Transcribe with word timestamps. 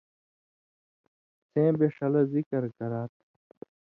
سیں 1.49 1.71
بے 1.77 1.87
ݜلہ 1.95 2.21
ذکر 2.33 2.63
کرا 2.77 3.03
تھہ۔ 3.13 3.23